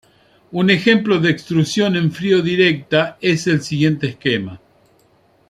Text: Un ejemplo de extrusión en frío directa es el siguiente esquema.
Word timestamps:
Un 0.51 0.67
ejemplo 0.71 1.19
de 1.19 1.29
extrusión 1.29 1.95
en 1.95 2.11
frío 2.11 2.41
directa 2.41 3.19
es 3.21 3.45
el 3.45 3.61
siguiente 3.61 4.07
esquema. 4.07 4.59